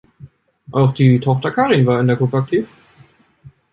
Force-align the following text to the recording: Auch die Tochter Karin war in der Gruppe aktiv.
Auch 0.71 0.93
die 0.95 1.19
Tochter 1.19 1.51
Karin 1.51 1.85
war 1.85 1.99
in 1.99 2.07
der 2.07 2.15
Gruppe 2.15 2.37
aktiv. 2.37 2.71